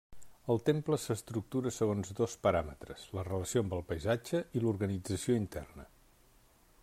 El 0.51 0.61
temple 0.69 0.97
s'estructura 1.01 1.73
segons 1.75 2.15
dos 2.21 2.33
paràmetres: 2.47 3.05
la 3.19 3.27
relació 3.29 3.63
amb 3.65 3.77
el 3.79 3.85
paisatge 3.93 4.43
i 4.59 4.63
l'organització 4.65 5.41
interna. 5.43 5.87